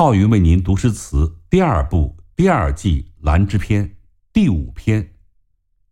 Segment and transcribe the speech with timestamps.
[0.00, 3.96] 浩宇为您读诗词第二部第二季兰之篇
[4.32, 5.02] 第五篇《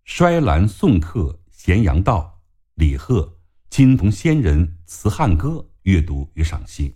[0.03, 2.41] 衰兰送客咸阳道》
[2.77, 3.37] 李贺
[3.69, 6.95] 金童仙人词汉歌阅读与赏析。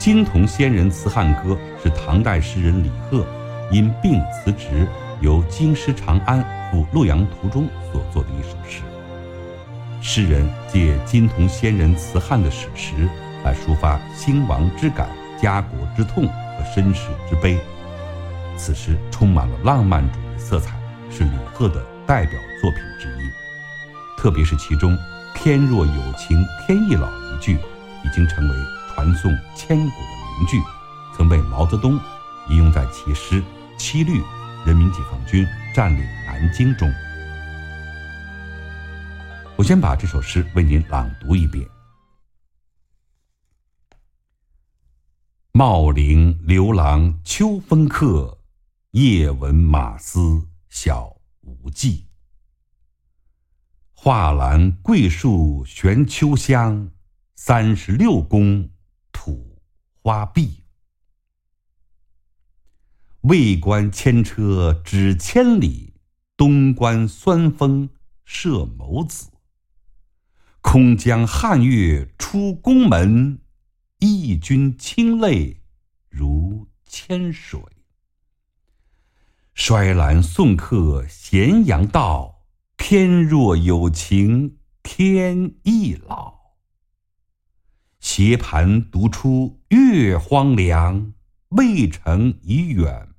[0.00, 3.24] 金童仙人词汉歌是唐代诗人李贺
[3.70, 4.84] 因病辞职，
[5.20, 8.82] 由京师长安赴洛阳途中所作的一首诗。
[10.02, 13.08] 诗人借金童仙人辞汉的史实。
[13.48, 15.08] 来抒发兴亡之感、
[15.40, 17.58] 家国之痛和身世之悲。
[18.58, 20.78] 此诗充满了浪漫主义色彩，
[21.10, 23.30] 是李贺的代表作品之一。
[24.18, 24.98] 特别是其中
[25.34, 27.54] “天若有情天亦老”一句，
[28.04, 28.54] 已经成为
[28.92, 30.60] 传颂千古的名句，
[31.16, 31.98] 曾被毛泽东
[32.50, 33.40] 引用在其诗
[33.78, 34.20] 《七律·
[34.66, 36.92] 人民解放军占领南京》中。
[39.56, 41.66] 我先把这首诗为您朗读一遍。
[45.58, 48.38] 茂陵刘郎秋风客，
[48.92, 52.06] 夜闻马嘶晓无迹。
[53.92, 56.92] 画栏桂树悬秋香，
[57.34, 58.70] 三十六宫
[59.10, 59.60] 土
[60.00, 60.62] 花碧。
[63.22, 65.92] 魏关牵车指千里，
[66.36, 67.90] 东关酸风
[68.24, 69.28] 射眸子。
[70.60, 73.40] 空将汉月出宫门。
[74.00, 75.62] 一军清泪
[76.08, 77.60] 如千水，
[79.54, 82.46] 衰兰送客咸阳道。
[82.76, 86.38] 天若有情天亦老，
[87.98, 91.14] 斜盘独出月荒凉。
[91.48, 93.14] 渭城已远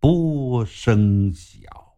[0.00, 1.96] 波声小。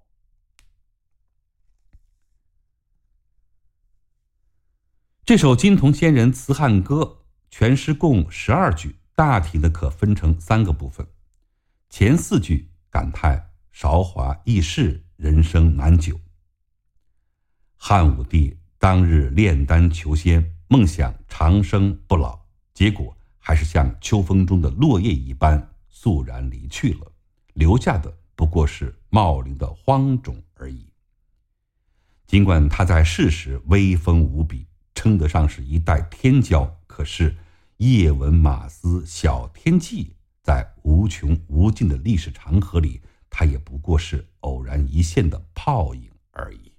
[5.25, 7.22] 这首金童仙人词汉歌。
[7.53, 11.06] 全诗共十二句，大体的可分成三个部分。
[11.91, 16.18] 前四句感叹韶华易逝，人生难久。
[17.77, 22.41] 汉武帝当日炼丹求仙，梦想长生不老，
[22.73, 27.12] 结果还是像秋风中的落叶一般肃然离去了，
[27.52, 30.89] 留下的不过是茂陵的荒冢而已。
[32.27, 37.36] 尽管他在世时威风无比，称得上是一代天骄，可是。
[37.83, 46.71] 叶文马斯小天际，在无穷无尽的历史长河里，它也不过是偶然一现的泡影而已。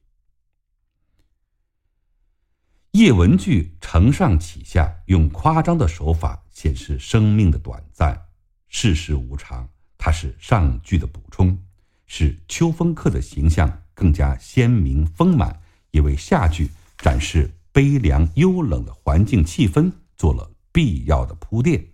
[2.92, 8.28] 叶文句承上启下，用夸张的手法显示生命的短暂、
[8.70, 9.68] 世事无常。
[9.98, 11.62] 它是上句的补充，
[12.06, 15.62] 使秋风客的形象更加鲜明丰满，
[15.92, 20.52] 也为下句展示悲凉幽冷的环境气氛做了。
[20.74, 21.86] 必要的铺垫。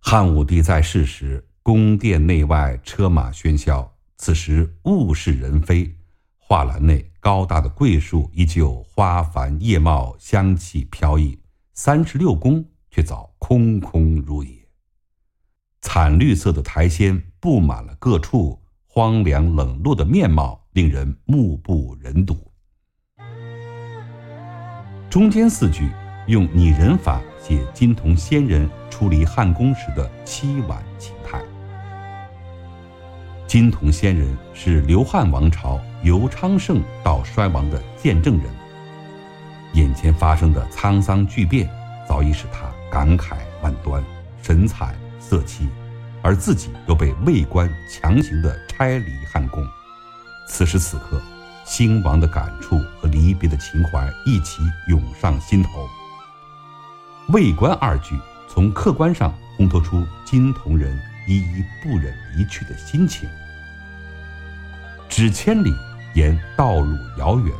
[0.00, 5.94] 汉武帝在世时，宫殿内外车马喧嚣，此时物是人非，
[6.36, 11.38] 画栏内高大的桂树依旧花繁叶茂，香气飘逸，
[11.72, 14.50] 三十六宫却早空空如也。
[15.80, 22.50] 惨绿色的苔藓布满了各处，荒凉冷落的面貌令人目不忍睹。
[25.08, 25.88] 中间四句。
[26.28, 31.40] 用拟人法写金童仙人出离汉宫时的凄婉情态。
[33.46, 38.44] 金童仙人是刘汉王朝由昌盛到衰亡的见证人，
[39.72, 41.66] 眼前发生的沧桑巨变
[42.06, 44.04] 早已使他感慨万端、
[44.42, 45.62] 神采色凄，
[46.20, 49.66] 而自己又被魏官强行的拆离汉宫，
[50.46, 51.18] 此时此刻，
[51.64, 55.88] 兴亡的感触和离别的情怀一起涌上心头。
[57.28, 58.18] 魏官二句
[58.48, 63.28] 从客观上烘托出金铜人依依不忍离去的心情。
[65.10, 65.74] 指千里，
[66.14, 67.54] 言道路遥远，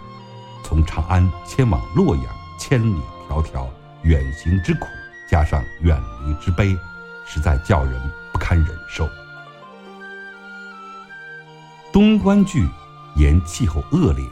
[0.65, 2.25] 从长安迁往洛阳，
[2.59, 3.69] 千里迢迢，
[4.05, 4.87] 远行之苦，
[5.29, 6.75] 加上远离之悲，
[7.27, 8.01] 实在叫人
[8.33, 9.07] 不堪忍受。
[11.93, 12.67] 东关句
[13.17, 14.25] 言气候恶劣，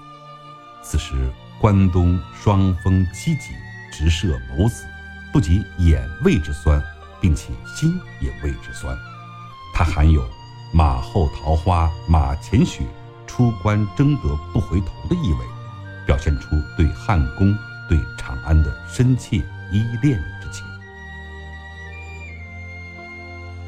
[0.82, 3.52] 此时关东霜风凄急，
[3.92, 4.86] 直射眸子。
[5.36, 6.82] 不仅眼为之酸，
[7.20, 8.96] 并且心也为之酸。
[9.74, 10.26] 它含有
[10.72, 12.86] “马后桃花马前雪，
[13.26, 15.44] 出关争得不回头”的意味，
[16.06, 17.54] 表现出对汉宫、
[17.86, 19.36] 对长安的深切
[19.70, 20.64] 依恋之情。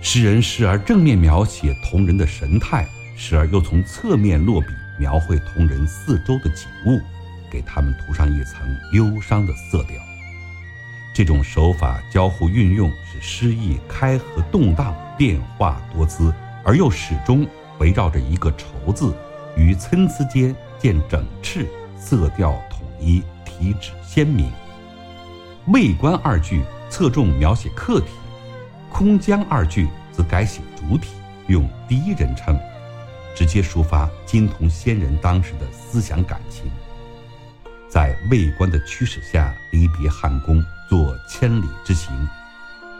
[0.01, 4.69] 诗人时而正面描写同人的神态，时而又从侧面落笔
[4.99, 6.99] 描绘同人四周的景物，
[7.51, 10.08] 给他们涂上一层忧伤的色调。
[11.19, 16.33] 这种手法交互运用，使诗意开合动荡，变化多姿，
[16.65, 17.45] 而又始终
[17.81, 19.13] 围绕着一个“愁”字，
[19.57, 21.67] 于参差间见整饬，
[21.99, 24.49] 色调统一，体旨鲜明。
[25.73, 28.07] 魏官二句侧重描写客体，
[28.89, 31.09] 空江二句则改写主体，
[31.49, 32.57] 用第一人称。
[33.35, 36.71] 直接抒发金童仙人当时的思想感情，
[37.91, 42.29] 在魏官的驱使下离别汉宫，做千里之行，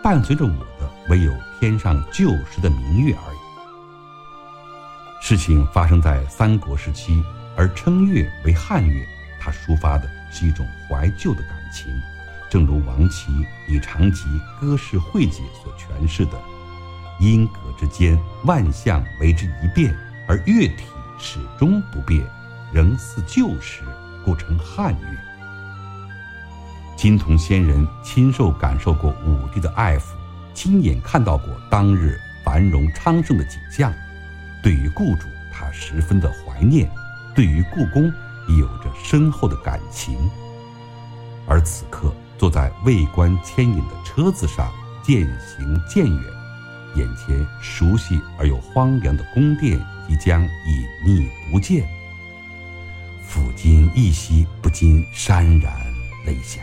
[0.03, 3.39] 伴随着我的唯有天上旧时的明月而已。
[5.21, 7.23] 事情发生在三国时期，
[7.57, 9.05] 而称月为汉月，
[9.41, 11.91] 它抒发的是一种怀旧的感情，
[12.49, 13.33] 正如王琦
[13.69, 14.25] 《以长吉
[14.61, 16.33] 歌事会解》所诠释的
[17.21, 19.97] ：“音阁之间，万象为之一变。”
[20.29, 20.85] 而乐体
[21.19, 22.23] 始终不变，
[22.71, 23.83] 仍似旧时，
[24.27, 25.28] 故称汉乐。
[26.99, 30.03] 金童仙人亲受感受过武帝的爱抚，
[30.53, 33.95] 亲眼看到过当日繁荣昌盛的景象，
[34.65, 36.91] 对于故主他十分的怀念，
[37.37, 38.13] 对于故宫
[38.49, 40.19] 也有着深厚的感情。
[41.47, 44.69] 而此刻坐在魏官牵引的车子上，
[45.01, 46.25] 渐行渐远。
[46.97, 50.49] 眼前熟悉而又荒凉的宫殿即将隐
[51.07, 51.87] 匿不见，
[53.25, 55.73] 抚今一夕，不禁潸然
[56.27, 56.63] 泪下。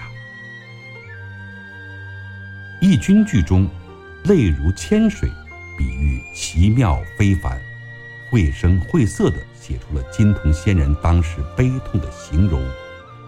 [2.85, 3.67] 义军剧中
[4.25, 5.27] “泪如千水”
[5.75, 7.59] 比喻奇妙非凡，
[8.29, 12.63] 绘声绘色地写出了金童仙人当时悲痛的形容，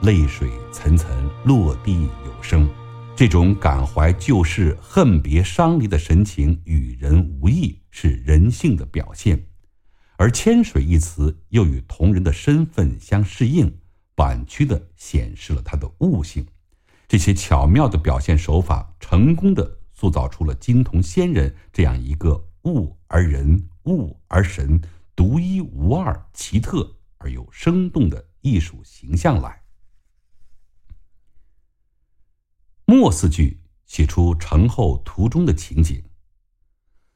[0.03, 2.69] 泪水层层落地有声。
[3.15, 9.43] 这种感怀旧事、恨别伤离的神情，与人无异，是人性的表现。
[10.17, 13.75] 而“千水”一词又与同人的身份相适应，
[14.17, 16.45] 婉曲地显示了他的悟性。
[17.07, 24.81] 这些巧妙的表现手法，成功的塑造出了金童仙人这样一个物而人、物而神、
[25.15, 29.61] 独一无二、奇特而又生动的艺术形象来。
[32.85, 36.03] 末四句写出城后途中的情景。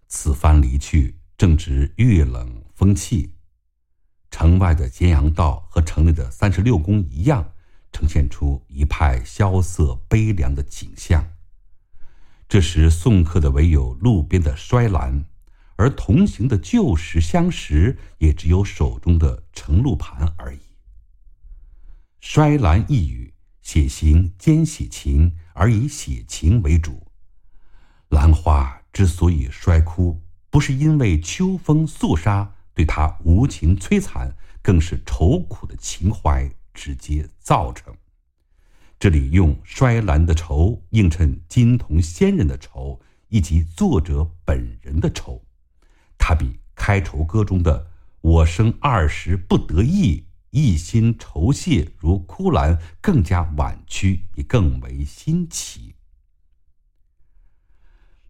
[0.08, 3.36] 此番离去，正值月冷风气，
[4.30, 7.54] 城外的咸阳道和城内的三十六宫一样，
[7.92, 11.34] 呈现出一派萧瑟悲凉的景象。
[12.48, 15.26] 这时送客的唯有路边的衰兰，
[15.76, 20.60] 而同行的旧时相识，也只有手中的盛露盘而已。
[22.20, 23.34] 衰兰一语。
[23.62, 27.06] 写行兼写情，而以写情为主。
[28.10, 37.96] 兰花之所以衰枯，不是因为秋风肃杀对它无情摧残，更是愁苦的情怀直接造成。
[39.00, 45.42] 这里用衰兰的愁映衬金童仙人的愁，以及作者本人的愁。
[46.18, 47.92] 它比开愁歌中的
[48.22, 50.26] “我生二十不得意”。
[50.52, 55.96] 一心愁谢如枯兰，更加婉曲，也更为新奇。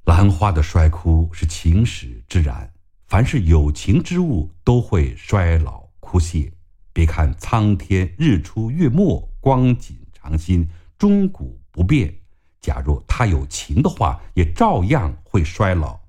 [0.03, 2.71] 兰花的衰枯是情史之然，
[3.07, 6.53] 凡是有情之物都会衰老枯谢。
[6.93, 10.67] 别看苍天日出月没，光景常新，
[10.97, 12.13] 终古不变。
[12.59, 15.99] 假若他有情的话，也照样会衰老。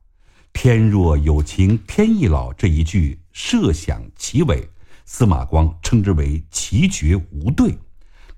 [0.53, 4.69] 天若有情天亦老，这一句设想其伟。
[5.05, 7.77] 司马光称之为奇绝无对，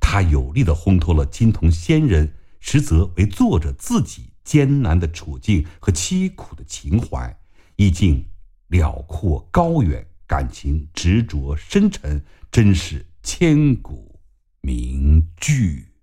[0.01, 7.37] 他有力地烘托了金童仙人，实则为作者自己艰难的处境和凄苦的情怀，
[7.77, 8.25] 意境
[8.69, 14.21] 辽阔高远，感情执着深沉，真是千古
[14.61, 15.94] 名句。